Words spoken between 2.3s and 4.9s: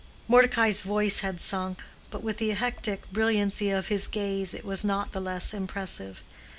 the hectic brilliancy of his gaze it was